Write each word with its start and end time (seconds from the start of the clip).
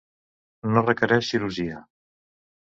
No 0.77 0.83
requereix 0.87 1.29
cirurgia. 1.33 1.83